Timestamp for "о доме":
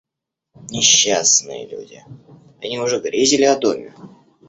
3.43-3.93